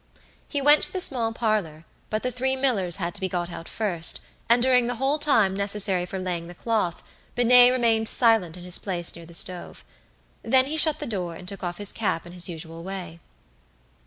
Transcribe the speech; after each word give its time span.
He 0.49 0.63
went 0.63 0.81
to 0.81 0.91
the 0.91 0.99
small 0.99 1.31
parlour, 1.31 1.85
but 2.09 2.23
the 2.23 2.31
three 2.31 2.55
millers 2.55 2.95
had 2.95 3.13
to 3.13 3.21
be 3.21 3.29
got 3.29 3.51
out 3.51 3.69
first, 3.69 4.19
and 4.49 4.59
during 4.63 4.87
the 4.87 4.95
whole 4.95 5.19
time 5.19 5.55
necessary 5.55 6.07
for 6.07 6.17
laying 6.17 6.47
the 6.47 6.55
cloth, 6.55 7.03
Binet 7.35 7.71
remained 7.71 8.07
silent 8.09 8.57
in 8.57 8.63
his 8.63 8.79
place 8.79 9.15
near 9.15 9.27
the 9.27 9.35
stove. 9.35 9.85
Then 10.41 10.65
he 10.65 10.75
shut 10.77 10.97
the 10.97 11.05
door 11.05 11.35
and 11.35 11.47
took 11.47 11.63
off 11.63 11.77
his 11.77 11.91
cap 11.91 12.25
in 12.25 12.31
his 12.31 12.49
usual 12.49 12.81
way. 12.81 13.19